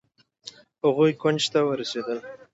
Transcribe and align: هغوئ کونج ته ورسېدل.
هغوئ 0.83 1.11
کونج 1.21 1.41
ته 1.53 1.59
ورسېدل. 1.63 2.19